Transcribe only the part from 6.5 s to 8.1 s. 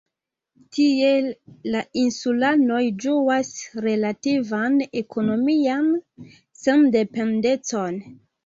sendependecon.